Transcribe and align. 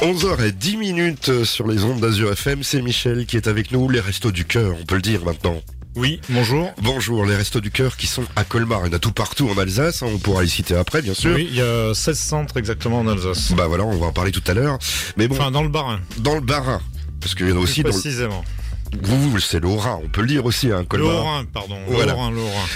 11h10 0.00 0.78
minutes 0.78 1.44
sur 1.44 1.66
les 1.68 1.84
ondes 1.84 2.00
d'Azur 2.00 2.32
FM, 2.32 2.62
c'est 2.62 2.80
Michel 2.80 3.26
qui 3.26 3.36
est 3.36 3.46
avec 3.46 3.70
nous, 3.70 3.88
les 3.90 4.00
restos 4.00 4.30
du 4.32 4.46
cœur, 4.46 4.74
on 4.80 4.84
peut 4.86 4.94
le 4.94 5.02
dire 5.02 5.22
maintenant. 5.24 5.60
Oui, 5.94 6.20
bonjour. 6.30 6.72
Bonjour, 6.80 7.26
les 7.26 7.36
restos 7.36 7.60
du 7.60 7.70
cœur 7.70 7.96
qui 7.98 8.06
sont 8.06 8.24
à 8.36 8.44
Colmar. 8.44 8.80
Il 8.86 8.90
y 8.90 8.90
en 8.94 8.96
a 8.96 8.98
tout 8.98 9.12
partout 9.12 9.50
en 9.50 9.58
Alsace, 9.58 10.02
hein, 10.02 10.06
on 10.10 10.18
pourra 10.18 10.40
les 10.42 10.48
citer 10.48 10.74
après, 10.74 11.02
bien 11.02 11.12
sûr. 11.12 11.34
Oui, 11.34 11.46
il 11.50 11.56
y 11.56 11.60
a 11.60 11.92
16 11.92 12.18
centres 12.18 12.56
exactement 12.56 13.00
en 13.00 13.08
Alsace. 13.08 13.52
Bah 13.52 13.66
voilà, 13.66 13.84
on 13.84 13.98
va 13.98 14.06
en 14.06 14.12
parler 14.12 14.32
tout 14.32 14.42
à 14.46 14.54
l'heure. 14.54 14.78
Mais 15.18 15.28
bon, 15.28 15.34
Enfin, 15.34 15.50
dans 15.50 15.62
le 15.62 15.68
Barin. 15.68 16.00
dans 16.18 16.34
le 16.34 16.40
Barin, 16.40 16.80
parce 17.20 17.34
qu'il 17.34 17.48
y 17.48 17.52
en 17.52 17.56
a 17.56 17.60
aussi 17.60 17.82
Plus 17.82 17.90
dans 17.90 17.96
le... 17.96 18.02
Vous, 19.02 19.38
c'est 19.38 19.64
Haut-Rhin, 19.64 20.00
on 20.04 20.08
peut 20.08 20.20
le 20.22 20.26
dire 20.26 20.44
aussi, 20.44 20.70
hein, 20.72 20.84
Colmar. 20.88 21.44
Pardon. 21.52 21.76
Voilà. 21.88 22.16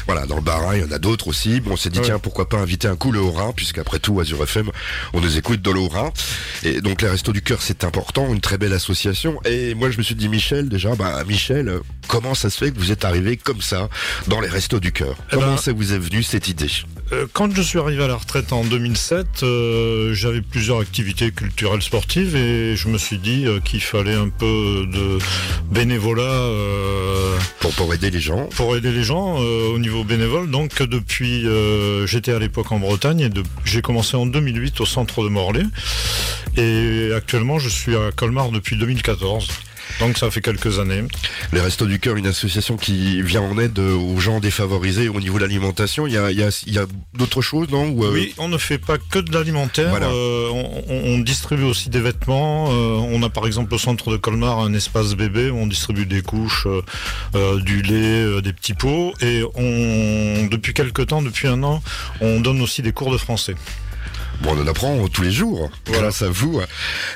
Voilà, 0.06 0.26
dans 0.26 0.36
le 0.36 0.40
Barin, 0.42 0.74
il 0.76 0.82
y 0.82 0.84
en 0.84 0.90
a 0.92 0.98
d'autres 0.98 1.28
aussi. 1.28 1.60
Bon, 1.60 1.72
on 1.72 1.76
s'est 1.76 1.90
dit, 1.90 1.98
Ouais. 1.98 2.04
tiens, 2.06 2.18
pourquoi 2.18 2.48
pas 2.48 2.58
inviter 2.58 2.88
un 2.88 2.96
coup 2.96 3.12
le 3.12 3.20
Haut-Rhin, 3.20 3.52
puisqu'après 3.54 3.98
tout, 3.98 4.20
Azure 4.20 4.42
FM, 4.42 4.70
on 5.12 5.20
nous 5.20 5.36
écoute 5.36 5.60
dans 5.62 5.72
le 5.72 5.80
Haut-Rhin. 5.80 6.12
Et 6.62 6.80
donc, 6.80 7.02
les 7.02 7.08
Restos 7.08 7.32
du 7.32 7.42
Cœur, 7.42 7.60
c'est 7.62 7.84
important, 7.84 8.32
une 8.32 8.40
très 8.40 8.58
belle 8.58 8.72
association. 8.72 9.40
Et 9.44 9.74
moi, 9.74 9.90
je 9.90 9.98
me 9.98 10.02
suis 10.02 10.14
dit, 10.14 10.28
Michel, 10.28 10.68
déjà, 10.68 10.94
bah, 10.94 11.22
Michel, 11.26 11.68
euh, 11.68 11.80
comment 12.08 12.34
ça 12.34 12.50
se 12.50 12.58
fait 12.58 12.70
que 12.70 12.78
vous 12.78 12.92
êtes 12.92 13.04
arrivé 13.04 13.36
comme 13.36 13.60
ça 13.60 13.88
dans 14.28 14.40
les 14.40 14.48
Restos 14.48 14.80
du 14.80 14.92
Cœur? 14.92 15.16
Eh 15.30 15.34
Comment 15.34 15.46
ben- 15.52 15.56
ça 15.56 15.72
vous 15.72 15.92
est 15.92 15.98
venu 15.98 16.22
cette 16.22 16.48
idée? 16.48 16.70
Quand 17.32 17.54
je 17.54 17.62
suis 17.62 17.78
arrivé 17.78 18.02
à 18.02 18.08
la 18.08 18.16
retraite 18.16 18.52
en 18.52 18.64
2007, 18.64 19.42
euh, 19.42 20.14
j'avais 20.14 20.40
plusieurs 20.40 20.80
activités 20.80 21.30
culturelles 21.30 21.82
sportives 21.82 22.34
et 22.34 22.74
je 22.76 22.88
me 22.88 22.98
suis 22.98 23.18
dit 23.18 23.44
euh, 23.46 23.60
qu'il 23.60 23.82
fallait 23.82 24.14
un 24.14 24.30
peu 24.30 24.84
de 24.92 25.18
bénévolat 25.70 26.22
euh, 26.22 27.36
pour, 27.60 27.72
pour 27.74 27.94
aider 27.94 28.10
les 28.10 28.20
gens 28.20 28.46
pour 28.56 28.76
aider 28.76 28.90
les 28.90 29.04
gens 29.04 29.36
euh, 29.40 29.68
au 29.74 29.78
niveau 29.78 30.02
bénévole. 30.02 30.50
Donc 30.50 30.82
depuis, 30.82 31.46
euh, 31.46 32.06
j'étais 32.06 32.32
à 32.32 32.38
l'époque 32.38 32.72
en 32.72 32.78
Bretagne 32.80 33.20
et 33.20 33.28
de- 33.28 33.42
j'ai 33.64 33.82
commencé 33.82 34.16
en 34.16 34.26
2008 34.26 34.80
au 34.80 34.86
centre 34.86 35.22
de 35.22 35.28
Morlaix 35.28 35.64
et 36.56 37.10
actuellement 37.14 37.58
je 37.58 37.68
suis 37.68 37.94
à 37.96 38.10
Colmar 38.12 38.50
depuis 38.50 38.76
2014. 38.76 39.48
Donc 40.00 40.18
ça 40.18 40.30
fait 40.30 40.40
quelques 40.40 40.78
années. 40.78 41.02
Les 41.52 41.60
Restos 41.60 41.86
du 41.86 41.98
Cœur, 42.00 42.16
une 42.16 42.26
association 42.26 42.76
qui 42.76 43.22
vient 43.22 43.42
en 43.42 43.58
aide 43.58 43.78
euh, 43.78 43.94
aux 43.94 44.18
gens 44.18 44.40
défavorisés 44.40 45.08
au 45.08 45.20
niveau 45.20 45.38
de 45.38 45.42
l'alimentation. 45.42 46.06
Il 46.06 46.12
y 46.12 46.18
a, 46.18 46.30
il 46.30 46.38
y 46.38 46.42
a, 46.42 46.62
il 46.66 46.72
y 46.72 46.78
a 46.78 46.86
d'autres 47.14 47.42
choses, 47.42 47.68
non 47.70 47.88
Ou, 47.88 48.04
euh, 48.04 48.12
Oui, 48.12 48.34
on 48.38 48.48
ne 48.48 48.58
fait 48.58 48.78
pas 48.78 48.98
que 48.98 49.18
de 49.18 49.32
l'alimentaire. 49.32 49.90
Voilà. 49.90 50.08
euh, 50.08 50.48
on, 50.88 51.18
distribue 51.20 51.62
aussi 51.64 51.88
des 51.90 52.00
vêtements. 52.00 52.68
euh, 52.70 52.96
on 52.96 53.22
a 53.22 53.30
par 53.30 53.46
exemple 53.46 53.72
au 53.74 53.78
centre 53.78 54.10
de 54.10 54.16
Colmar 54.16 54.58
un 54.58 54.74
espace 54.74 55.14
bébé 55.14 55.48
où 55.50 55.56
on 55.56 55.66
distribue 55.66 56.06
des 56.06 56.22
couches, 56.22 56.66
du 57.62 57.82
lait, 57.82 58.42
des 58.42 58.52
petits 58.52 58.74
pots. 58.74 59.12
Et 59.20 59.42
on, 59.54 60.46
depuis 60.50 60.74
quelques 60.74 61.06
temps, 61.06 61.22
depuis 61.22 61.48
un 61.48 61.62
an, 61.62 61.82
on 62.20 62.40
donne 62.40 62.60
aussi 62.60 62.82
des 62.82 62.92
cours 62.92 63.12
de 63.12 63.18
français. 63.18 63.54
Bon, 64.42 64.50
on 64.56 64.62
en 64.62 64.66
apprend 64.66 65.08
tous 65.08 65.22
les 65.22 65.30
jours, 65.30 65.70
Voilà. 65.86 66.02
grâce 66.02 66.20
à 66.22 66.28
vous. 66.28 66.60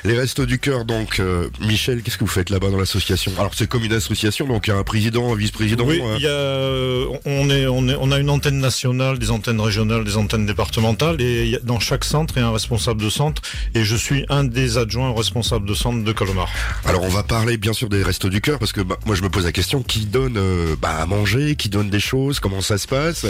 Les 0.03 0.17
Restos 0.17 0.45
du 0.47 0.57
Cœur, 0.57 0.85
donc, 0.85 1.19
euh, 1.19 1.49
Michel, 1.61 2.01
qu'est-ce 2.01 2.17
que 2.17 2.23
vous 2.23 2.29
faites 2.29 2.49
là-bas 2.49 2.69
dans 2.71 2.77
l'association? 2.79 3.31
Alors, 3.37 3.51
c'est 3.55 3.67
comme 3.67 3.83
une 3.83 3.93
association, 3.93 4.47
donc 4.47 4.65
il 4.67 4.71
y 4.71 4.73
a 4.73 4.77
un 4.77 4.83
président, 4.83 5.31
un 5.31 5.35
vice-président. 5.35 5.85
oui, 5.85 6.01
euh, 6.01 6.15
il 6.17 6.23
y 6.23 6.27
a, 6.27 6.29
euh, 6.29 7.05
on, 7.25 7.49
est, 7.51 7.67
on, 7.67 7.87
est, 7.87 7.95
on 7.99 8.11
a 8.11 8.17
une 8.17 8.29
antenne 8.31 8.57
nationale, 8.59 9.19
des 9.19 9.29
antennes 9.29 9.59
régionales, 9.61 10.03
des 10.05 10.17
antennes 10.17 10.45
départementales, 10.47 11.21
et 11.21 11.43
il 11.43 11.49
y 11.51 11.55
a- 11.55 11.59
dans 11.59 11.79
chaque 11.79 12.03
centre, 12.03 12.33
il 12.37 12.39
y 12.39 12.43
a 12.43 12.47
un 12.47 12.53
responsable 12.53 13.01
de 13.01 13.09
centre, 13.09 13.41
et 13.75 13.83
je 13.83 13.95
suis 13.95 14.25
un 14.29 14.43
des 14.43 14.77
adjoints 14.77 15.09
au 15.09 15.13
responsable 15.15 15.67
de 15.67 15.73
centre 15.75 16.03
de 16.03 16.11
Colmar. 16.13 16.49
Alors, 16.85 17.03
on 17.03 17.09
va 17.09 17.21
parler 17.23 17.57
bien 17.57 17.73
sûr 17.73 17.89
des 17.89 18.01
Restos 18.01 18.29
du 18.29 18.41
Cœur, 18.41 18.57
parce 18.57 18.71
que 18.71 18.81
bah, 18.81 18.97
moi, 19.05 19.15
je 19.15 19.21
me 19.21 19.29
pose 19.29 19.45
la 19.45 19.51
question, 19.51 19.83
qui 19.83 20.05
donne 20.07 20.37
euh, 20.37 20.75
bah, 20.81 20.95
à 20.99 21.05
manger, 21.05 21.55
qui 21.55 21.69
donne 21.69 21.89
des 21.91 21.99
choses, 21.99 22.39
comment 22.39 22.61
ça 22.61 22.77
se 22.79 22.87
passe? 22.87 23.25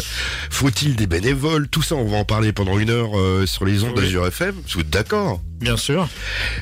Faut-il 0.49 0.95
des 0.95 1.07
bénévoles? 1.07 1.67
Tout 1.67 1.81
ça, 1.81 1.95
on 1.95 2.05
va 2.05 2.17
en 2.17 2.25
parler 2.25 2.53
pendant 2.53 2.79
une 2.79 2.91
heure 2.91 3.17
euh, 3.19 3.45
sur 3.45 3.65
les 3.65 3.78
Oui. 3.87 3.93
d'Azur 3.95 4.27
FM, 4.27 4.55
vous 4.73 4.79
êtes 4.81 4.89
d'accord 4.89 5.41
Bien 5.59 5.75
sûr. 5.75 6.07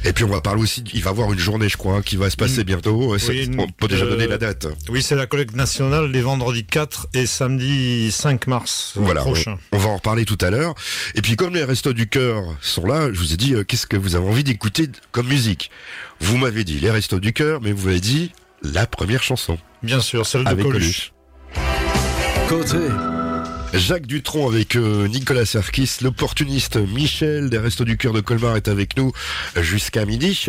Et 0.05 0.13
puis, 0.13 0.23
on 0.23 0.29
va 0.29 0.41
parler 0.41 0.61
aussi, 0.61 0.83
il 0.93 1.03
va 1.03 1.09
y 1.11 1.13
avoir 1.13 1.31
une 1.31 1.37
journée, 1.39 1.69
je 1.69 1.77
crois, 1.77 2.01
qui 2.01 2.15
va 2.15 2.29
se 2.31 2.35
passer 2.37 2.57
Une- 2.57 2.63
bientôt. 2.63 3.13
Oui, 3.15 3.49
on 3.57 3.67
peut 3.67 3.87
déjà 3.87 4.05
euh, 4.05 4.09
donner 4.09 4.25
la 4.27 4.37
date. 4.39 4.67
Oui, 4.89 5.03
c'est 5.03 5.15
la 5.15 5.27
collecte 5.27 5.55
nationale 5.55 6.09
les 6.11 6.21
vendredis 6.21 6.65
4 6.65 7.07
et 7.13 7.25
samedi 7.27 8.11
5 8.11 8.47
mars 8.47 8.93
Voilà, 8.95 9.21
prochain. 9.21 9.57
On, 9.71 9.77
on 9.77 9.79
va 9.79 9.89
en 9.89 9.95
reparler 9.97 10.25
tout 10.25 10.37
à 10.41 10.49
l'heure. 10.49 10.73
Et 11.15 11.21
puis 11.21 11.35
comme 11.35 11.53
les 11.53 11.63
Restos 11.63 11.93
du 11.93 12.07
Cœur 12.07 12.41
sont 12.61 12.85
là, 12.87 13.09
je 13.13 13.19
vous 13.19 13.33
ai 13.33 13.37
dit 13.37 13.53
euh, 13.53 13.63
qu'est-ce 13.63 13.85
que 13.87 13.97
vous 13.97 14.15
avez 14.15 14.25
envie 14.27 14.43
d'écouter 14.43 14.89
comme 15.11 15.27
musique? 15.27 15.69
Vous 16.19 16.37
m'avez 16.37 16.63
dit 16.63 16.79
les 16.79 16.89
Restos 16.89 17.19
du 17.19 17.33
Cœur, 17.33 17.61
mais 17.61 17.71
vous 17.73 17.85
m'avez 17.87 17.99
dit 17.99 18.31
la 18.63 18.87
première 18.87 19.21
chanson 19.21 19.57
Bien 19.83 19.99
sûr, 20.01 20.25
celle 20.25 20.43
de 20.43 20.49
avec 20.49 20.65
Coluche. 20.65 21.11
Coluche. 22.49 22.71
Côté. 22.71 22.77
Jacques 23.73 24.07
Dutronc 24.07 24.47
avec 24.49 24.75
euh, 24.75 25.07
Nicolas 25.07 25.45
Serkis, 25.45 25.89
l'opportuniste 26.01 26.77
Michel 26.77 27.49
des 27.49 27.57
Restos 27.57 27.83
du 27.85 27.97
Cœur 27.97 28.13
de 28.13 28.21
Colmar 28.21 28.55
est 28.55 28.67
avec 28.69 28.97
nous 28.97 29.11
jusqu'à 29.59 30.05
midi. 30.05 30.45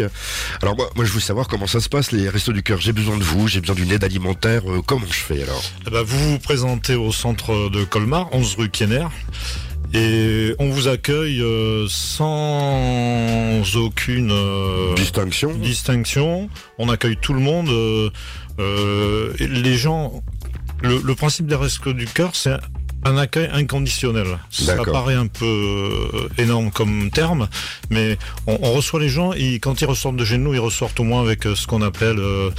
Alors 0.62 0.76
moi, 0.76 0.88
moi 0.96 1.04
je 1.04 1.12
veux 1.12 1.20
savoir 1.20 1.46
comment 1.48 1.66
ça 1.66 1.80
se 1.80 1.88
passe 1.88 2.12
les 2.12 2.28
Restos 2.28 2.52
du 2.52 2.62
Cœur. 2.62 2.80
J'ai 2.80 2.92
besoin 2.92 3.16
de 3.18 3.22
vous, 3.22 3.46
j'ai 3.48 3.60
besoin 3.60 3.74
d'une 3.76 3.90
aide 3.92 4.04
alimentaire. 4.04 4.62
euh, 4.70 4.82
comment 4.86 5.06
je 5.06 5.18
fais 5.18 5.42
alors? 5.42 5.62
Eh 5.86 5.90
ben, 5.90 6.02
vous 6.02 6.30
vous 6.32 6.38
présentez 6.38 6.94
au 6.94 7.12
centre 7.12 7.68
de 7.70 7.84
Colmar, 7.84 8.28
11 8.32 8.54
rue 8.56 8.70
Kenner. 8.70 9.06
Et 9.94 10.54
on 10.58 10.68
vous 10.70 10.86
accueille 10.88 11.40
euh, 11.42 11.86
sans 11.88 13.62
aucune 13.76 14.32
Distinction. 14.96 15.54
distinction. 15.54 16.48
On 16.78 16.88
accueille 16.88 17.16
tout 17.20 17.34
le 17.34 17.40
monde. 17.40 17.68
euh, 17.68 19.32
les 19.40 19.76
gens. 19.76 20.22
Le, 20.82 21.00
le 21.04 21.14
principe 21.16 21.46
des 21.46 21.56
restos 21.56 21.92
du 21.92 22.06
cœur, 22.06 22.30
c'est 22.36 22.52
un 23.04 23.16
accueil 23.16 23.48
inconditionnel. 23.52 24.26
Ça 24.50 24.76
paraît 24.84 25.14
un 25.14 25.26
peu 25.26 25.44
euh, 25.44 26.28
énorme 26.38 26.70
comme 26.70 27.10
terme, 27.10 27.48
mais 27.90 28.18
on, 28.46 28.58
on 28.62 28.72
reçoit 28.72 29.00
les 29.00 29.08
gens 29.08 29.32
et 29.32 29.58
quand 29.60 29.80
ils 29.80 29.86
ressortent 29.86 30.16
de 30.16 30.24
chez 30.24 30.38
nous, 30.38 30.54
ils 30.54 30.60
ressortent 30.60 30.98
au 31.00 31.04
moins 31.04 31.22
avec 31.22 31.46
euh, 31.46 31.54
ce 31.54 31.66
qu'on 31.66 31.82
appelle 31.82 32.18
euh, 32.18 32.50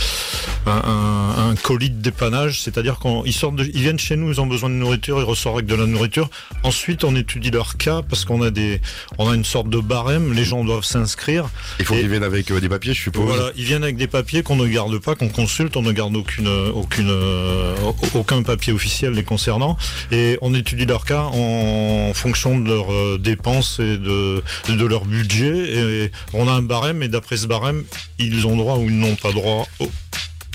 un, 0.66 1.50
un- 1.52 1.56
colis 1.62 1.90
de 1.90 2.02
dépannage, 2.02 2.62
c'est-à-dire 2.62 3.00
qu'ils 3.00 3.34
sortent, 3.34 3.56
de- 3.58 3.66
ils 3.74 3.82
viennent 3.82 4.00
chez 4.00 4.16
nous, 4.16 4.32
ils 4.32 4.40
ont 4.42 4.48
besoin 4.48 4.70
de 4.70 4.76
nourriture, 4.76 5.20
ils 5.20 5.24
ressortent 5.24 5.56
avec 5.58 5.66
de 5.68 5.76
la 5.76 5.86
nourriture. 5.86 6.30
Ensuite, 6.64 7.04
on 7.04 7.16
étudie 7.16 7.52
leur 7.52 7.78
cas 7.78 8.02
parce 8.02 8.24
qu'on 8.26 8.42
a 8.42 8.50
des, 8.52 8.82
on 9.18 9.30
a 9.30 9.36
une 9.36 9.44
sorte 9.46 9.70
de 9.70 9.80
barème. 9.80 10.34
Les 10.34 10.44
gens 10.46 10.64
doivent 10.64 10.84
s'inscrire. 10.86 11.50
Il 11.80 11.86
faut 11.86 11.96
qu'ils 11.96 12.08
viennent 12.10 12.24
avec 12.24 12.50
euh, 12.52 12.60
des 12.60 12.70
papiers, 12.70 12.94
je 12.94 13.02
suppose. 13.02 13.26
Voilà, 13.26 13.52
ils 13.58 13.66
viennent 13.66 13.84
avec 13.84 13.98
des 13.98 14.08
papiers 14.08 14.42
qu'on 14.44 14.56
ne 14.56 14.68
garde 14.68 14.98
pas, 15.00 15.16
qu'on 15.16 15.30
consulte, 15.30 15.76
on 15.78 15.82
ne 15.82 15.92
garde 15.92 16.16
aucune, 16.16 16.48
aucune, 16.48 17.10
euh, 17.10 17.76
aucun 18.14 18.42
papier 18.44 18.72
officiel 18.74 19.14
les 19.14 19.24
concernant, 19.24 19.78
et 20.12 20.38
on 20.42 20.54
étudie 20.54 20.86
leur 20.86 21.06
cas 21.06 21.24
en 21.24 22.12
fonction 22.14 22.60
de 22.60 22.68
leurs 22.70 22.92
euh, 22.94 23.18
dépenses 23.20 23.80
et 23.80 23.98
de, 23.98 24.42
de 24.70 24.86
leur 24.86 25.06
budget. 25.06 26.06
Et 26.06 26.12
on 26.34 26.48
a 26.48 26.52
un 26.52 26.62
barème, 26.62 27.04
et 27.04 27.08
d'après 27.08 27.38
ce 27.38 27.48
barème, 27.48 27.84
ils 28.18 28.46
ont 28.48 28.56
droit 28.56 28.78
ou 28.78 28.86
ils 28.86 28.98
n'ont 28.98 29.16
pas 29.16 29.32
droit 29.32 29.68
au- 29.80 29.92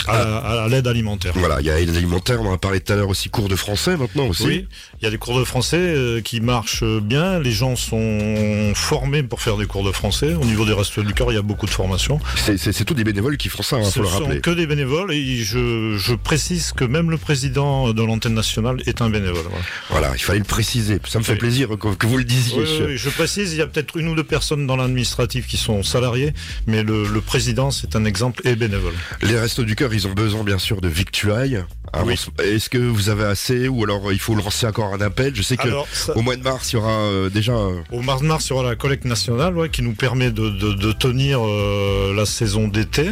à, 0.09 0.65
à 0.65 0.69
l'aide 0.69 0.87
alimentaire. 0.87 1.33
Voilà, 1.37 1.61
il 1.61 1.67
y 1.67 1.71
a 1.71 1.77
l'aide 1.77 1.91
alimentaire, 1.97 2.41
on 2.41 2.49
en 2.49 2.55
a 2.55 2.59
parlé 2.59 2.81
tout 2.81 2.93
à 2.93 2.97
l'heure 2.97 3.09
aussi, 3.09 3.29
cours 3.31 3.49
de 3.49 3.57
français 3.57 3.97
maintenant 3.97 4.27
aussi. 4.27 4.45
Oui, 4.45 4.69
il 5.01 5.05
y 5.05 5.07
a 5.07 5.11
des 5.11 5.19
cours 5.19 5.39
de 5.39 5.45
français 5.45 5.77
euh, 5.79 6.21
qui 6.21 6.41
marchent 6.41 6.85
bien. 6.85 7.39
Les 7.39 7.53
gens 7.53 7.77
sont 7.77 8.73
formés 8.75 9.23
pour 9.23 9.41
faire 9.43 9.57
des 9.57 9.67
cours 9.67 9.85
de 9.85 9.93
français. 9.93 10.35
Au 10.35 10.45
niveau 10.45 10.65
des 10.65 10.73
restos 10.73 11.03
du 11.03 11.15
cœur, 11.15 11.31
il 11.33 11.35
y 11.35 11.39
a 11.39 11.43
beaucoup 11.43 11.67
de 11.67 11.71
formations. 11.71 12.21
C'est- 12.37 12.85
tous 12.85 12.93
des 12.95 13.05
bénévoles 13.05 13.39
qui 13.39 13.49
font 13.49 13.63
ça, 13.63 13.79
il 13.79 13.85
Ce 13.87 13.93
faut 13.93 14.03
le 14.03 14.09
sont 14.09 14.19
rappeler. 14.25 14.41
que 14.41 14.51
des 14.51 14.67
bénévoles 14.67 15.11
et 15.13 15.37
je, 15.43 15.97
je 15.97 16.15
précise 16.15 16.73
que 16.73 16.85
même 16.85 17.11
le 17.11 17.17
président 17.17 17.95
de 17.95 18.03
l'antenne 18.03 18.35
nationale 18.35 18.83
est 18.85 19.01
un 19.01 19.09
bénévole. 19.09 19.43
Voilà. 19.49 19.65
Voilà, 19.91 20.11
il 20.17 20.23
fallait 20.23 20.41
le 20.41 20.45
préciser. 20.45 20.99
Ça 21.09 21.19
me 21.19 21.25
fait 21.25 21.33
Oui. 21.33 21.39
plaisir 21.39 21.69
que, 21.79 21.95
que 21.95 22.07
vous 22.07 22.19
le 22.19 22.25
disiez. 22.25 22.59
Oui, 22.87 22.97
je 22.99 23.09
précise, 23.09 23.53
il 23.53 23.59
y 23.59 23.63
a 23.63 23.67
peut-être 23.67 23.97
une 23.97 24.09
ou 24.09 24.15
deux 24.15 24.25
personnes 24.25 24.67
dans 24.67 24.77
l'administratif 24.77 25.47
qui 25.47 25.57
sont 25.57 25.83
salariés, 25.83 26.35
mais 26.67 26.83
le, 26.83 27.07
le 27.07 27.21
président, 27.23 27.71
c'est 27.71 27.97
un 27.97 28.05
exemple 28.05 28.47
et 28.47 28.55
bénévole. 28.55 28.93
Les 29.23 29.39
Restos 29.39 29.65
du 29.65 29.77
Cœur, 29.77 29.94
ils 29.95 30.07
ont 30.07 30.13
besoin 30.13 30.45
bien 30.45 30.59
sûr 30.59 30.81
de 30.81 30.89
victuailles. 30.89 31.65
Oui. 32.05 32.15
s- 32.15 32.27
Est-ce 32.43 32.69
que 32.69 32.79
vous 32.79 33.09
avez 33.09 33.23
assez 33.25 33.69
ou 33.69 33.85
alors 33.85 34.13
il 34.13 34.19
faut 34.19 34.35
lancer 34.35 34.67
encore 34.67 34.93
un 34.95 35.01
appel? 35.01 35.35
Je 35.37 35.43
sais 35.43 35.57
que 35.57 35.63
Alors, 35.63 35.87
ça- 35.93 36.17
au 36.17 36.23
mois 36.23 36.35
de 36.37 36.43
mars, 36.43 36.73
il 36.73 36.77
y 36.77 36.79
aura 36.79 36.91
euh, 36.91 37.31
déjà. 37.31 37.55
au 37.57 38.03
mars 38.03 38.23
mars, 38.23 38.47
il 38.47 38.51
y 38.51 38.53
aura 38.55 38.69
la 38.69 38.75
collecte 38.77 39.05
nationale 39.05 39.57
ouais, 39.57 39.69
qui 39.69 39.83
nous 39.83 39.93
permet 39.95 40.31
de, 40.33 40.51
de, 40.51 40.73
de 40.73 40.93
tenir 40.93 41.39
euh, 41.41 42.13
la 42.13 42.27
saison 42.27 42.67
d'été. 42.67 43.11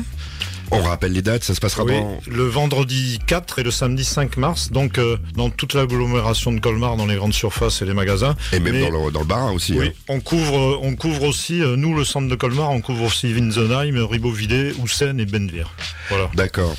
On 0.72 0.82
rappelle 0.82 1.12
les 1.12 1.22
dates, 1.22 1.44
ça 1.44 1.54
se 1.54 1.60
passera 1.60 1.84
Oui, 1.84 1.92
dans. 1.92 2.18
le 2.28 2.44
vendredi 2.44 3.18
4 3.26 3.58
et 3.58 3.62
le 3.62 3.70
samedi 3.70 4.04
5 4.04 4.36
mars, 4.36 4.70
donc 4.72 4.98
euh, 4.98 5.16
dans 5.36 5.50
toute 5.50 5.74
l'agglomération 5.74 6.52
de 6.52 6.60
Colmar, 6.60 6.96
dans 6.96 7.06
les 7.06 7.16
grandes 7.16 7.34
surfaces 7.34 7.82
et 7.82 7.84
les 7.84 7.94
magasins. 7.94 8.34
Et 8.52 8.60
même 8.60 8.74
Mais- 8.74 8.90
dans, 8.90 9.06
le, 9.06 9.10
dans 9.10 9.20
le 9.20 9.26
Barin 9.26 9.52
aussi. 9.52 9.74
Oui, 9.78 9.88
hein. 9.88 9.92
on 10.08 10.20
couvre, 10.20 10.80
on 10.82 10.94
couvre 10.96 11.24
aussi, 11.24 11.62
euh, 11.62 11.76
nous, 11.76 11.94
le 11.94 12.04
centre 12.04 12.28
de 12.28 12.34
Colmar, 12.34 12.70
on 12.70 12.80
couvre 12.80 13.04
aussi 13.04 13.32
Winsenheim, 13.32 14.06
Ribeauvillé, 14.06 14.72
Houssen 14.80 15.20
et 15.20 15.26
Benvir. 15.26 15.70
Voilà. 16.08 16.30
D'accord. 16.34 16.74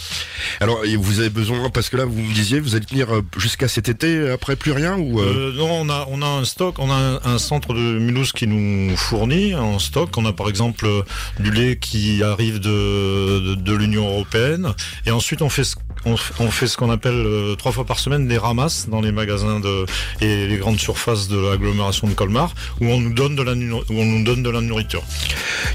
Alors, 0.60 0.84
et 0.86 0.96
vous 0.96 1.20
avez 1.20 1.30
besoin, 1.30 1.70
parce 1.70 1.90
que 1.90 1.98
là, 1.98 2.06
vous 2.06 2.22
me 2.22 2.34
disiez, 2.34 2.60
vous 2.60 2.76
allez 2.76 2.86
tenir 2.86 3.14
euh, 3.14 3.22
jusqu'à 3.38 3.68
cet 3.68 3.90
été, 3.90 4.30
après 4.30 4.56
plus 4.56 4.72
rien 4.72 4.98
ou 4.98 5.20
euh, 5.20 5.52
Euh, 5.52 5.54
non, 5.58 5.72
on 5.72 5.90
a, 5.90 6.06
on 6.10 6.22
a 6.22 6.28
un 6.28 6.46
stock, 6.46 6.76
on 6.80 6.92
a 6.92 6.96
un, 6.96 7.20
un 7.24 7.38
centre 7.38 7.74
de 7.74 7.80
Mulhouse 8.00 8.32
qui 8.34 8.48
nous 8.48 8.96
fournit 8.98 9.56
en 9.56 9.80
stock. 9.80 10.16
On 10.18 10.26
a 10.26 10.34
par 10.34 10.50
exemple 10.50 10.86
euh, 10.86 11.02
du 11.40 11.52
lait 11.52 11.78
qui 11.80 12.22
arrive 12.24 12.60
de, 12.60 13.40
de, 13.40 13.56
de 13.56 13.74
l'Union 13.84 14.08
européenne. 14.08 14.74
Et 15.06 15.12
ensuite, 15.12 15.42
on 15.42 15.50
fait 15.50 15.64
ce, 15.64 15.76
on, 16.06 16.18
fait 16.18 16.68
ce 16.68 16.78
qu'on 16.78 16.90
appelle 16.90 17.14
euh, 17.14 17.56
trois 17.56 17.72
fois 17.72 17.86
par 17.86 18.00
semaine 18.00 18.28
des 18.28 18.38
ramasses 18.38 18.88
dans 18.90 19.02
les 19.02 19.12
magasins 19.12 19.60
de, 19.60 19.86
et 20.22 20.48
les 20.48 20.58
grandes 20.58 20.80
surfaces 20.80 21.28
de 21.28 21.38
l'agglomération 21.38 22.08
de 22.08 22.14
Colmar, 22.14 22.54
où 22.82 22.86
on 22.88 23.00
nous 23.00 23.14
donne 23.14 23.36
de 23.36 23.44
la, 23.44 23.54
où 23.54 23.84
on 23.90 24.06
nous 24.06 24.24
donne 24.24 24.44
de 24.44 24.50
la 24.50 24.62
nourriture. 24.62 25.04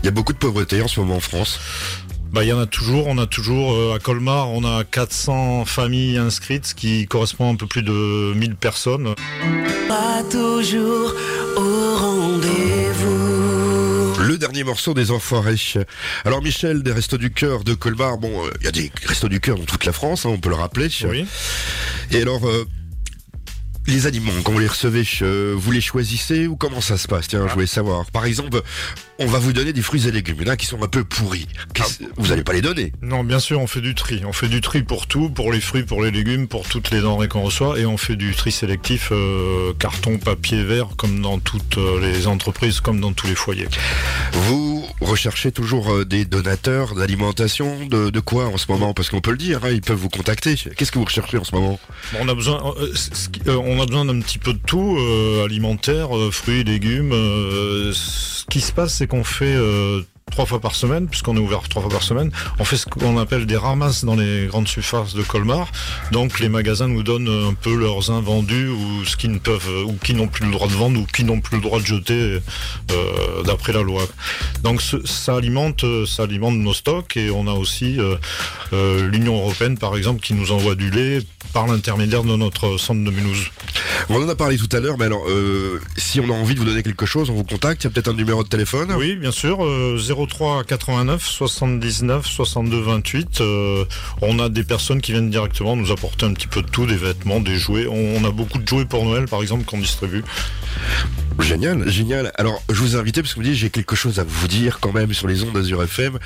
Il 0.03 0.07
y 0.07 0.09
a 0.09 0.13
beaucoup 0.13 0.33
de 0.33 0.39
pauvreté 0.39 0.83
en 0.83 0.89
ce 0.89 1.01
moment 1.01 1.17
en 1.17 1.21
France. 1.21 1.61
Bah, 2.33 2.45
il 2.45 2.49
y 2.49 2.53
en 2.53 2.59
a 2.59 2.67
toujours. 2.67 3.07
On 3.07 3.19
a 3.19 3.27
toujours 3.27 3.73
euh, 3.73 3.95
à 3.95 3.99
Colmar, 3.99 4.51
on 4.51 4.65
a 4.65 4.85
400 4.85 5.65
familles 5.65 6.19
inscrites, 6.19 6.67
ce 6.67 6.75
qui 6.75 7.07
correspond 7.07 7.49
à 7.49 7.53
un 7.53 7.57
peu 7.57 7.67
plus 7.67 7.83
de 7.83 8.33
1000 8.35 8.57
personnes. 8.57 9.15
Pas 9.89 10.23
toujours 10.31 11.15
au 11.57 11.97
rendez-vous. 11.97 13.28
Le 14.39 14.47
dernier 14.47 14.63
morceau 14.63 14.95
des 14.95 15.11
Enfoirés. 15.11 15.57
Alors 16.25 16.41
Michel, 16.43 16.85
des 16.85 16.93
Restos 16.93 17.19
du 17.19 17.33
Cœur 17.33 17.65
de 17.65 17.75
Colmar, 17.75 18.19
bon, 18.19 18.47
euh, 18.47 18.51
il 18.61 18.67
y 18.67 18.69
a 18.69 18.71
des 18.71 18.93
Restos 19.05 19.29
du 19.29 19.41
Cœur 19.41 19.59
dans 19.59 19.65
toute 19.65 19.85
la 19.85 19.93
France, 19.93 20.27
hein, 20.27 20.29
on 20.29 20.39
peut 20.39 20.49
le 20.49 20.55
rappeler. 20.55 20.87
Oui. 21.11 21.27
Et 22.13 22.23
alors, 22.23 22.47
euh, 22.47 22.65
les 23.89 24.07
aliments, 24.07 24.33
quand 24.45 24.53
vous 24.53 24.59
les 24.59 24.67
recevez, 24.67 25.03
euh, 25.23 25.55
vous 25.57 25.73
les 25.73 25.81
choisissez 25.81 26.47
ou 26.47 26.57
comment 26.57 26.81
ça 26.81 26.97
se 26.99 27.09
passe? 27.09 27.27
Tiens, 27.29 27.47
je 27.49 27.55
voulais 27.55 27.67
savoir. 27.67 28.05
Par 28.11 28.27
exemple, 28.27 28.61
on 29.19 29.27
va 29.27 29.39
vous 29.39 29.53
donner 29.53 29.73
des 29.73 29.81
fruits 29.83 30.07
et 30.07 30.13
légumes, 30.13 30.37
il 30.41 30.47
y 30.47 30.51
en 30.51 30.53
a 30.53 30.57
qui 30.57 30.67
sont 30.67 30.83
un 30.83 30.89
peu 30.89 31.05
pourris. 31.05 31.47
Qu'est-ce- 31.75 32.03
Vous 32.17 32.29
n'allez 32.29 32.45
pas 32.45 32.53
les 32.53 32.61
donner? 32.61 32.93
Non, 33.03 33.25
bien 33.25 33.41
sûr, 33.41 33.61
on 33.61 33.67
fait 33.67 33.81
du 33.81 33.95
tri. 33.95 34.23
On 34.27 34.33
fait 34.33 34.49
du 34.49 34.61
tri 34.61 34.83
pour 34.83 35.07
tout, 35.07 35.31
pour 35.31 35.51
les 35.53 35.61
fruits, 35.61 35.85
pour 35.85 36.03
les 36.03 36.11
légumes, 36.11 36.49
pour 36.49 36.69
toutes 36.69 36.91
les 36.91 37.01
denrées 37.01 37.29
qu'on 37.29 37.43
reçoit, 37.43 37.79
et 37.79 37.87
on 37.87 37.97
fait 37.97 38.17
du 38.17 38.35
tri 38.35 38.53
sélectif 38.53 39.09
euh, 39.11 39.73
carton, 39.79 40.19
papier, 40.19 40.63
verre, 40.65 40.89
comme 40.97 41.21
dans 41.23 41.39
toutes 41.39 41.79
euh, 41.79 41.99
les 42.01 42.27
entreprises, 42.27 42.81
comme 42.81 43.01
dans 43.01 43.13
tous 43.15 43.27
les 43.27 43.35
foyers. 43.35 43.69
Vous 44.33 44.87
recherchez 45.01 45.51
toujours 45.51 46.05
des 46.05 46.25
donateurs 46.27 46.95
d'alimentation, 46.95 47.87
de, 47.87 48.11
de 48.11 48.21
quoi 48.21 48.47
en 48.49 48.59
ce 48.59 48.67
moment? 48.71 48.93
Parce 48.93 49.09
qu'on 49.11 49.21
peut 49.21 49.31
le 49.31 49.37
dire, 49.39 49.65
hein, 49.65 49.71
ils 49.73 49.81
peuvent 49.81 49.97
vous 49.99 50.09
contacter. 50.11 50.57
Qu'est-ce 50.77 50.93
que 50.93 50.99
vous 50.99 51.05
recherchez 51.07 51.39
en 51.39 51.45
ce 51.45 51.55
moment? 51.55 51.81
Bon, 52.13 52.19
on 52.23 52.29
a 52.29 52.35
besoin, 52.35 52.75
euh, 52.79 53.57
on 53.79 53.83
a 53.83 53.87
besoin 53.87 54.05
d'un 54.07 54.19
petit 54.21 54.39
peu 54.39 54.55
de 54.55 54.59
tout, 54.59 54.97
euh, 54.99 55.45
alimentaire, 55.45 56.17
euh, 56.17 56.33
fruits, 56.33 56.65
légumes. 56.65 57.13
euh, 57.13 57.93
ce 57.95 58.45
qui 58.47 58.61
se 58.61 58.73
passe, 58.73 58.95
c'est 58.95 59.07
qu'on 59.07 59.23
fait 59.23 59.55
euh, 59.55 60.03
trois 60.33 60.47
fois 60.47 60.61
par 60.61 60.75
semaine, 60.75 61.07
puisqu'on 61.09 61.37
est 61.37 61.41
ouvert 61.41 61.63
trois 61.69 61.83
fois 61.83 61.91
par 61.91 62.03
semaine. 62.03 62.31
On 62.59 62.65
fait 62.65 62.77
ce 62.77 62.87
qu'on 62.87 63.19
appelle 63.19 63.47
des 63.47 63.57
ramasses 63.57 64.05
dans 64.05 64.17
les 64.17 64.47
grandes 64.47 64.69
surfaces 64.69 65.15
de 65.15 65.23
Colmar. 65.23 65.71
Donc 66.13 66.41
les 66.41 66.49
magasins 66.49 66.89
nous 66.89 67.03
donnent 67.03 67.29
un 67.29 67.55
peu 67.55 67.75
leurs 67.75 68.11
invendus 68.11 68.69
ou 68.69 69.05
ce 69.05 69.17
qu'ils 69.17 69.31
ne 69.33 69.39
peuvent, 69.39 69.85
ou 69.87 69.95
qui 70.03 70.13
n'ont 70.15 70.29
plus 70.29 70.45
le 70.47 70.53
droit 70.53 70.67
de 70.69 70.73
vendre 70.73 71.01
ou 71.01 71.07
qui 71.07 71.25
n'ont 71.25 71.41
plus 71.41 71.57
le 71.57 71.63
droit 71.63 71.81
de 71.81 71.87
jeter 71.87 72.41
euh, 72.91 73.43
d'après 73.45 73.73
la 73.73 73.83
loi. 73.83 74.03
Donc 74.63 74.83
ça 74.83 75.37
alimente, 75.37 75.85
euh, 75.85 76.05
ça 76.05 76.25
alimente 76.25 76.55
nos 76.57 76.75
stocks 76.75 77.17
et 77.17 77.31
on 77.31 77.47
a 77.47 77.53
aussi 77.53 77.99
euh, 77.99 78.17
euh, 78.73 79.09
l'Union 79.09 79.37
européenne 79.37 79.79
par 79.79 79.97
exemple 79.97 80.21
qui 80.21 80.35
nous 80.35 80.53
envoie 80.53 80.75
du 80.75 80.91
lait 80.91 81.21
par 81.59 81.67
l'intermédiaire 81.67 82.23
de 82.23 82.37
notre 82.37 82.79
centre 82.79 83.03
de 83.03 83.11
Mulhouse. 83.11 83.51
On 84.11 84.23
en 84.23 84.29
a 84.29 84.37
parlé 84.37 84.57
tout 84.57 84.69
à 84.77 84.79
l'heure, 84.79 84.97
mais 84.97 85.07
alors, 85.07 85.25
euh, 85.29 85.81
si 85.97 86.21
on 86.21 86.31
a 86.31 86.33
envie 86.33 86.55
de 86.55 86.61
vous 86.61 86.65
donner 86.65 86.85
quelque 86.85 87.05
chose, 87.05 87.31
on 87.31 87.35
vous 87.35 87.43
contacte, 87.43 87.83
il 87.83 87.87
y 87.89 87.89
a 87.89 87.91
peut-être 87.91 88.07
un 88.07 88.15
numéro 88.15 88.45
de 88.45 88.49
téléphone 88.49 88.95
Oui, 88.97 89.17
bien 89.17 89.33
sûr, 89.33 89.65
euh, 89.65 89.99
03 89.99 90.63
89 90.63 91.21
79 91.27 92.25
62 92.27 92.81
28. 92.81 93.41
euh, 93.41 93.85
on 94.23 94.39
a 94.39 94.49
des 94.49 94.63
personnes 94.63 95.01
qui 95.01 95.11
viennent 95.11 95.31
directement 95.31 95.75
nous 95.75 95.91
apporter 95.91 96.27
un 96.27 96.33
petit 96.33 96.47
peu 96.47 96.63
de 96.63 96.69
tout, 96.69 96.87
des 96.87 96.95
vêtements, 96.97 97.41
des 97.41 97.57
jouets. 97.57 97.89
On, 97.89 98.19
on 98.19 98.25
a 98.25 98.31
beaucoup 98.31 98.59
de 98.59 98.69
jouets 98.69 98.85
pour 98.85 99.05
Noël 99.05 99.25
par 99.27 99.43
exemple 99.43 99.65
qu'on 99.65 99.79
distribue. 99.79 100.23
Génial, 101.41 101.89
génial. 101.89 102.33
Alors, 102.37 102.61
je 102.69 102.75
vous 102.75 102.97
ai 102.97 102.99
invité 102.99 103.23
parce 103.23 103.33
que 103.33 103.41
vous 103.41 103.45
me 103.45 103.51
dites, 103.51 103.59
j'ai 103.59 103.71
quelque 103.71 103.95
chose 103.95 104.19
à 104.19 104.25
vous 104.25 104.49
dire 104.49 104.81
quand 104.81 104.93
même 104.93 105.13
sur 105.13 105.29
les 105.29 105.43
ondes 105.45 105.53
d'Azur 105.53 105.83
FM. 105.83 106.19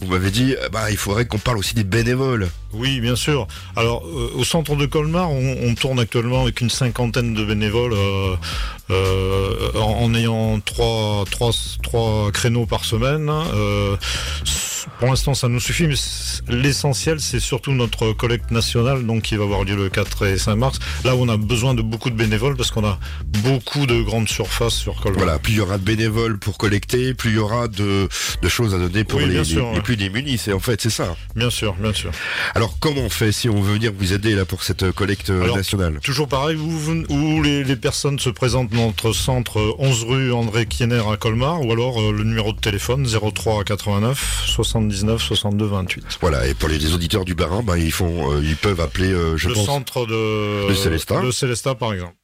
Vous 0.00 0.06
m'avez 0.06 0.30
dit, 0.30 0.54
euh, 0.54 0.68
bah, 0.70 0.90
il 0.90 0.96
faudrait 0.96 1.26
qu'on 1.26 1.38
parle 1.38 1.58
aussi 1.58 1.74
des 1.74 1.84
bénévoles. 1.84 2.48
Oui, 2.72 3.00
bien 3.00 3.16
sûr. 3.16 3.48
Alors, 3.74 4.06
euh, 4.06 4.30
au 4.36 4.44
centre 4.44 4.76
de 4.76 4.86
Colmar, 4.86 5.30
on, 5.30 5.56
on 5.62 5.74
tourne 5.74 5.98
actuellement 5.98 6.42
avec 6.42 6.60
une 6.60 6.70
cinquantaine 6.70 7.34
de 7.34 7.44
bénévoles 7.44 7.94
euh, 7.94 8.36
euh, 8.90 9.72
en, 9.74 10.04
en 10.04 10.14
ayant 10.14 10.60
trois, 10.60 11.24
trois, 11.30 11.50
trois 11.82 12.30
créneaux 12.30 12.66
par 12.66 12.84
semaine. 12.84 13.30
Pour 14.98 15.08
l'instant, 15.08 15.34
ça 15.34 15.48
nous 15.48 15.60
suffit, 15.60 15.86
mais 15.88 15.96
l'essentiel, 16.48 17.20
c'est 17.20 17.40
surtout 17.40 17.72
notre 17.72 18.12
collecte 18.12 18.50
nationale, 18.50 19.04
donc 19.06 19.22
qui 19.22 19.36
va 19.36 19.44
avoir 19.44 19.64
lieu 19.64 19.76
le 19.76 19.88
4 19.88 20.26
et 20.26 20.38
5 20.38 20.54
mars. 20.56 20.78
Là 21.04 21.14
on 21.16 21.28
a 21.28 21.36
besoin 21.36 21.74
de 21.74 21.82
beaucoup 21.82 22.10
de 22.10 22.16
bénévoles 22.16 22.56
parce 22.56 22.70
qu'on 22.70 22.84
a 22.84 22.98
beaucoup 23.42 23.86
de 23.86 24.00
grandes 24.02 24.28
surfaces 24.28 24.74
sur 24.74 25.00
Colmar. 25.00 25.22
Voilà, 25.22 25.38
plus 25.38 25.52
il 25.54 25.56
y 25.58 25.60
aura 25.60 25.78
de 25.78 25.84
bénévoles 25.84 26.38
pour 26.38 26.58
collecter, 26.58 27.14
plus 27.14 27.30
il 27.30 27.36
y 27.36 27.38
aura 27.38 27.68
de, 27.68 28.08
de 28.42 28.48
choses 28.48 28.74
à 28.74 28.78
donner 28.78 29.04
pour 29.04 29.18
Oui, 29.20 29.26
les, 29.28 29.42
les- 29.44 29.80
plus 29.82 29.96
démunis. 29.96 30.38
C'est 30.38 30.52
en 30.52 30.60
fait, 30.60 30.80
c'est 30.80 30.90
ça. 30.90 31.14
Bien 31.36 31.50
sûr, 31.50 31.74
bien 31.74 31.92
sûr. 31.92 32.10
Alors, 32.54 32.76
comment 32.80 33.00
on 33.02 33.10
fait 33.10 33.32
si 33.32 33.48
on 33.48 33.60
veut 33.60 33.74
venir 33.74 33.92
vous 33.96 34.12
aider 34.12 34.34
là 34.34 34.44
pour 34.44 34.62
cette 34.62 34.82
euh, 34.82 34.92
collecte 34.92 35.30
euh, 35.30 35.42
Alors, 35.44 35.56
nationale? 35.56 35.98
Toujours 36.02 36.28
pareil, 36.28 36.56
où, 36.56 36.68
vous- 36.70 37.04
où 37.08 37.42
les, 37.42 37.64
les 37.64 37.76
personnes 37.76 38.18
se 38.18 38.30
présentent 38.30 38.70
dans 38.70 38.86
notre 38.86 39.12
centre 39.12 39.58
euh, 39.58 39.72
11 39.78 40.04
rue 40.04 40.32
André 40.32 40.66
Kienner 40.66 41.02
à 41.10 41.16
Colmar, 41.16 41.60
ou 41.64 41.72
alors 41.72 42.00
euh, 42.00 42.12
le 42.12 42.24
numéro 42.24 42.52
de 42.52 42.58
téléphone 42.58 43.06
03 43.06 43.64
89 43.64 44.44
79 44.46 45.20
62 45.22 45.64
28. 45.66 46.04
Voilà, 46.20 46.29
et 46.46 46.54
pour 46.54 46.68
les, 46.68 46.94
auditeurs 46.94 47.24
du 47.24 47.34
Barin, 47.34 47.62
bah, 47.62 47.78
ils 47.78 47.92
font, 47.92 48.32
euh, 48.32 48.42
ils 48.42 48.56
peuvent 48.56 48.80
appeler, 48.80 49.10
euh, 49.10 49.36
je 49.36 49.48
le 49.48 49.54
pense. 49.54 49.66
centre 49.66 50.06
de, 50.06 50.68
de 50.68 50.74
Célestat. 50.74 51.20
de 51.20 51.30
Célestat, 51.30 51.74
par 51.74 51.92
exemple. 51.92 52.14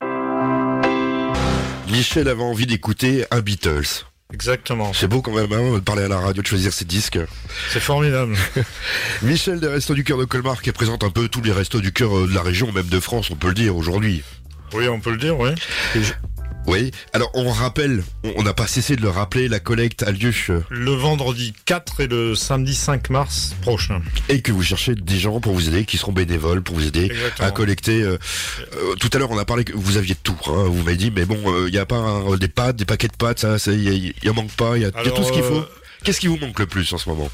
Michel 1.91 2.29
avait 2.29 2.43
envie 2.43 2.67
d'écouter 2.67 3.25
un 3.31 3.41
Beatles. 3.41 4.05
Exactement. 4.32 4.93
C'est 4.93 5.06
beau 5.06 5.23
quand 5.23 5.32
même 5.32 5.53
hein, 5.53 5.75
de 5.75 5.81
parler 5.81 6.03
à 6.03 6.08
la 6.08 6.19
radio, 6.19 6.43
de 6.43 6.47
choisir 6.47 6.73
ses 6.73 6.85
disques. 6.85 7.19
C'est 7.70 7.81
formidable. 7.81 8.37
Michel 9.23 9.61
des 9.61 9.69
Restos 9.69 9.94
du 9.94 10.03
Cœur 10.03 10.19
de 10.19 10.25
Colmar 10.25 10.62
qui 10.62 10.73
présente 10.73 11.05
un 11.05 11.11
peu 11.11 11.29
tous 11.29 11.43
les 11.43 11.53
restos 11.53 11.81
du 11.81 11.93
cœur 11.93 12.17
euh, 12.17 12.26
de 12.26 12.35
la 12.35 12.43
région, 12.43 12.73
même 12.73 12.87
de 12.87 13.00
France, 13.00 13.31
on 13.31 13.37
peut 13.37 13.49
le 13.49 13.55
dire 13.55 13.76
aujourd'hui. 13.76 14.23
oui, 14.75 14.88
on 14.88 14.99
peut 15.00 15.12
le 15.12 15.19
dire, 15.19 15.38
oui. 15.38 15.50
Oui, 16.67 16.91
alors 17.13 17.31
on 17.35 17.49
rappelle, 17.51 18.03
on- 18.37 18.43
n'a 18.43 18.53
pas 18.53 18.67
cessé 18.67 18.97
de 18.97 19.03
le 19.03 19.09
rappeler, 19.09 19.49
la 19.49 19.61
collecte 19.61 20.03
a 20.03 20.11
lieu 20.11 20.33
euh, 20.51 20.61
Le 20.71 20.91
vendredi 20.93 21.53
4 21.65 22.01
et 22.01 22.07
le 22.09 22.35
samedi 22.35 22.75
5 22.75 23.09
mars 23.11 23.55
prochain. 23.63 24.03
et 24.29 24.43
que 24.43 24.51
vous 24.53 24.63
cherchez 24.63 24.95
des 24.95 25.19
gens 25.19 25.39
pour 25.41 25.53
vous 25.55 25.69
aider, 25.69 25.85
qui 25.85 25.97
seront 25.97 26.13
bénévoles 26.13 26.63
pour 26.63 26.75
vous 26.77 26.87
aider 26.87 27.05
Exactement. 27.07 27.49
à 27.49 27.51
collecter. 27.53 28.03
euh, 28.03 28.19
euh, 28.77 28.95
tout 28.99 29.11
à 29.13 29.19
l'heure 29.19 29.31
on 29.31 29.39
a 29.39 29.45
parlé 29.45 29.65
que 29.65 29.73
vous 29.77 29.97
aviez 29.97 30.17
tout, 30.17 30.37
hein, 30.47 30.65
vous 30.67 30.83
m'avez 30.83 30.97
dit, 30.97 31.13
mais 31.15 31.25
bon, 31.25 31.39
il 31.67 31.73
n'y 31.73 31.79
a 31.79 31.87
pas 31.87 31.97
un- 31.97 32.37
des 32.37 32.49
pâtes, 32.49 32.77
des 32.77 32.85
paquets 32.85 33.09
de 33.09 33.17
pâtes, 33.17 33.41
ça, 33.59 33.73
il 33.73 33.89
y, 33.89 34.15
y 34.25 34.29
en 34.31 34.35
manque 34.35 34.51
pas, 34.53 34.77
il 34.77 34.83
y 34.83 34.85
a, 34.85 34.89
y 34.89 34.93
a 34.93 34.99
Alors, 34.99 35.15
tout 35.15 35.25
ce 35.25 35.33
qu'il 35.33 35.43
faut. 35.43 35.65
Qu'est-ce 36.05 36.21
qui 36.21 36.27
vous 36.29 36.37
manque 36.37 36.59
le 36.59 36.67
plus 36.67 36.93
en 36.93 36.99
ce 36.99 37.09
moment? 37.09 37.31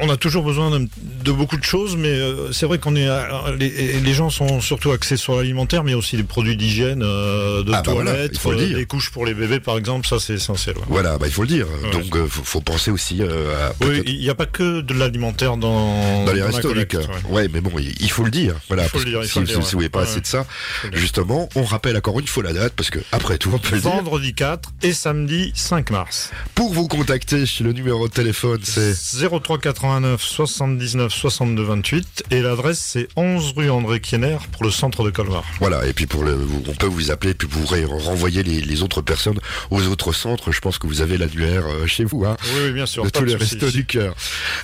On 0.00 0.08
a 0.08 0.16
toujours 0.16 0.42
besoin 0.42 0.70
d'un- 0.70 0.86
de 1.24 1.32
beaucoup 1.32 1.56
de 1.58 1.64
choses, 1.64 1.96
mais 1.96 2.08
euh, 2.08 2.50
c'est 2.50 2.64
vrai 2.66 2.78
qu'on 2.78 2.96
est 2.96 3.06
euh, 3.08 3.54
les, 3.58 4.00
les 4.00 4.14
gens 4.14 4.30
sont 4.30 4.60
surtout 4.62 4.90
axés 4.90 5.18
sur 5.18 5.36
l'alimentaire, 5.36 5.84
mais 5.84 5.92
aussi 5.94 6.16
des 6.16 6.22
produits 6.22 6.56
d'hygiène, 6.56 7.02
euh, 7.02 7.62
de 7.62 7.72
Ah 7.74 7.82
bah 7.82 7.92
voilà, 7.92 8.12
toilettes, 8.12 8.44
le 8.44 8.50
euh, 8.74 8.74
des 8.78 8.86
couches 8.86 9.10
pour 9.10 9.26
les 9.26 9.34
bébés 9.34 9.60
par 9.60 9.76
exemple, 9.76 10.06
ça 10.06 10.18
c'est 10.18 10.34
essentiel. 10.34 10.76
ouais. 10.78 10.82
Voilà, 10.88 11.18
bah, 11.18 11.26
il 11.26 11.32
faut 11.32 11.42
le 11.42 11.48
dire. 11.48 11.66
Ouais. 11.84 11.90
Donc 11.90 12.16
euh, 12.16 12.26
faut, 12.26 12.42
faut 12.42 12.60
penser 12.62 12.90
aussi 12.90 13.18
euh, 13.20 13.68
à 13.68 13.74
Oui, 13.84 14.02
il 14.06 14.18
n'y 14.18 14.30
a 14.30 14.34
pas 14.34 14.46
que 14.46 14.80
de 14.80 14.94
l'alimentaire 14.94 15.58
dans, 15.58 16.24
dans 16.24 16.32
les 16.32 16.42
restos 16.42 16.72
ouais. 16.72 16.86
Ouais. 17.28 17.48
mais 17.52 17.60
bon, 17.60 17.72
il, 17.78 17.94
il 18.00 18.10
faut 18.10 18.24
le 18.24 18.30
dire. 18.30 18.54
Voilà, 18.68 18.84
Il 18.84 18.88
faut 18.88 18.98
le 18.98 19.04
dire, 19.04 19.20
il 19.22 19.26
si, 19.26 19.32
faut 19.34 19.40
si- 19.40 19.52
dire, 19.52 19.62
si 19.66 19.72
vous 19.72 19.80
n'avez 19.80 19.90
pas 19.90 20.02
assez 20.02 20.20
de 20.20 20.26
ça, 20.26 20.46
justement, 20.94 21.48
on 21.54 21.64
rappelle 21.64 21.96
encore 21.96 22.18
une 22.18 22.26
fois 22.26 22.42
la 22.42 22.52
date 22.54 22.72
parce 22.76 22.90
que 22.90 22.98
après 23.12 23.36
tout, 23.38 23.50
on 23.52 23.58
peut 23.58 23.74
le 23.76 23.80
dire. 23.82 23.90
Vendredi 23.90 24.32
4 24.34 24.70
et 24.82 24.92
samedi 24.92 25.52
5 25.54 25.90
mars. 25.90 26.30
Pour 26.54 26.72
vous 26.72 26.88
contacter, 26.88 27.44
le 27.60 27.72
numéro 27.72 28.08
de 28.08 28.12
téléphone, 28.12 28.60
c'est 28.62 28.94
03 29.40 29.58
89 29.82 30.22
79 30.22 31.12
62 31.12 31.60
28 31.64 32.24
et 32.30 32.40
l'adresse 32.40 32.78
c'est 32.78 33.08
11 33.16 33.54
rue 33.56 33.68
André 33.68 33.98
Kienner 34.00 34.36
pour 34.52 34.62
le 34.62 34.70
centre 34.70 35.02
de 35.02 35.10
Colmar. 35.10 35.42
voilà. 35.58 35.84
Et 35.86 35.92
puis 35.92 36.06
pour 36.06 36.22
le, 36.22 36.38
on 36.68 36.74
peut 36.74 36.86
vous 36.86 37.10
appeler, 37.10 37.34
puis 37.34 37.48
vous 37.50 37.66
renvoyer 37.98 38.44
les, 38.44 38.60
les 38.60 38.82
autres 38.84 39.00
personnes 39.02 39.40
aux 39.72 39.82
autres 39.88 40.12
centres. 40.12 40.52
Je 40.52 40.60
pense 40.60 40.78
que 40.78 40.86
vous 40.86 41.00
avez 41.00 41.18
l'annuaire 41.18 41.64
euh, 41.66 41.86
chez 41.88 42.04
vous, 42.04 42.24
hein. 42.24 42.36
Oui, 42.44 42.60
oui, 42.66 42.72
bien 42.72 42.86
sûr. 42.86 43.02
de 43.04 43.10
tous 43.10 43.24
les 43.24 43.34
restos 43.34 43.70
du 43.72 43.84
cœur. 43.84 44.14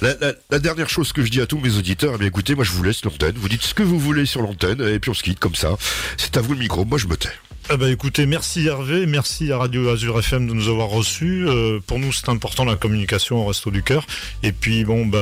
La, 0.02 0.14
la- 0.20 0.34
la 0.50 0.58
dernière 0.60 0.88
chose 0.88 1.12
que 1.12 1.24
je 1.24 1.30
dis 1.32 1.40
à 1.40 1.46
tous 1.46 1.58
mes 1.58 1.74
auditeurs, 1.76 2.12
eh 2.14 2.18
bien 2.18 2.28
écoutez, 2.28 2.54
moi 2.54 2.62
je 2.64 2.70
vous 2.70 2.84
laisse 2.84 3.04
l'antenne. 3.04 3.34
Vous 3.36 3.48
dites 3.48 3.62
ce 3.62 3.74
que 3.74 3.82
vous 3.82 3.98
voulez 3.98 4.24
sur 4.24 4.40
l'antenne, 4.42 4.80
et 4.86 5.00
puis 5.00 5.10
on 5.10 5.14
se 5.14 5.24
quitte 5.24 5.40
comme 5.40 5.56
ça. 5.56 5.76
C'est 6.16 6.36
à 6.36 6.40
vous 6.40 6.52
le 6.52 6.60
micro. 6.60 6.84
Moi 6.84 6.98
je 6.98 7.08
me 7.08 7.16
tais. 7.16 7.28
Eh 7.70 7.76
ben, 7.76 7.92
écoutez, 7.92 8.24
merci 8.24 8.66
Hervé, 8.66 9.04
merci 9.04 9.52
à 9.52 9.58
Radio 9.58 9.90
Azur 9.90 10.18
FM 10.18 10.46
de 10.46 10.54
nous 10.54 10.68
avoir 10.68 10.88
reçus. 10.88 11.46
Euh, 11.46 11.80
pour 11.86 11.98
nous, 11.98 12.14
c'est 12.14 12.30
important 12.30 12.64
la 12.64 12.76
communication 12.76 13.42
au 13.42 13.44
Resto 13.44 13.70
du 13.70 13.82
Cœur. 13.82 14.06
Et 14.42 14.52
puis, 14.52 14.84
bon, 14.84 15.04
bah, 15.04 15.18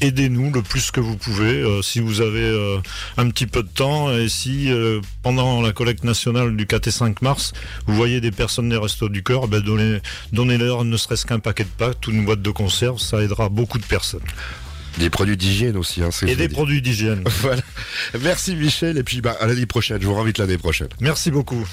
aidez-nous 0.00 0.52
le 0.52 0.62
plus 0.62 0.92
que 0.92 1.00
vous 1.00 1.16
pouvez. 1.16 1.60
Euh, 1.60 1.82
si 1.82 1.98
vous 1.98 2.20
avez 2.20 2.44
euh, 2.44 2.78
un 3.16 3.28
petit 3.28 3.48
peu 3.48 3.64
de 3.64 3.68
temps 3.68 4.16
et 4.16 4.28
si 4.28 4.70
euh, 4.70 5.00
pendant 5.24 5.60
la 5.62 5.72
collecte 5.72 6.04
nationale 6.04 6.54
du 6.54 6.64
4 6.64 6.86
et 6.86 6.92
5 6.92 7.22
mars, 7.22 7.54
vous 7.88 7.96
voyez 7.96 8.20
des 8.20 8.30
personnes 8.30 8.68
des 8.68 8.76
Restos 8.76 9.08
du 9.08 9.24
Cœur, 9.24 9.48
ben, 9.48 9.60
donnez, 9.60 9.98
donnez-leur 10.32 10.84
ne 10.84 10.96
serait-ce 10.96 11.26
qu'un 11.26 11.40
paquet 11.40 11.64
de 11.64 11.70
pâtes 11.76 12.06
ou 12.06 12.12
une 12.12 12.24
boîte 12.24 12.42
de 12.42 12.50
conserve, 12.52 13.00
ça 13.00 13.20
aidera 13.20 13.48
beaucoup 13.48 13.78
de 13.78 13.86
personnes. 13.86 14.20
Des 14.98 15.10
produits 15.10 15.36
d'hygiène 15.36 15.76
aussi. 15.76 16.02
Hein, 16.02 16.10
Et 16.26 16.36
des 16.36 16.48
produits 16.48 16.82
d'hygiène. 16.82 17.24
Voilà. 17.40 17.62
Merci 18.20 18.54
Michel, 18.56 18.98
et 18.98 19.02
puis 19.02 19.20
bah, 19.20 19.36
à 19.40 19.46
l'année 19.46 19.66
prochaine. 19.66 20.00
Je 20.00 20.06
vous 20.06 20.16
invite 20.18 20.38
l'année 20.38 20.58
prochaine. 20.58 20.88
Merci 21.00 21.30
beaucoup. 21.30 21.66